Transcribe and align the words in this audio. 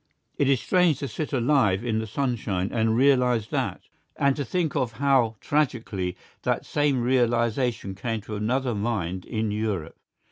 It 0.35 0.49
is 0.49 0.59
strange 0.59 0.97
to 0.97 1.07
sit 1.07 1.31
alive 1.31 1.83
in 1.85 1.99
the 1.99 2.07
sunshine 2.07 2.71
and 2.73 2.97
realise 2.97 3.45
that, 3.49 3.81
and 4.15 4.35
to 4.35 4.43
think 4.43 4.75
of 4.75 4.93
how 4.93 5.35
tragically 5.41 6.17
that 6.41 6.65
same 6.65 7.03
realisation 7.03 7.93
came 7.93 8.19
to 8.21 8.35
another 8.35 8.73
mind 8.73 9.25
in 9.25 9.51
Europe. 9.51 9.99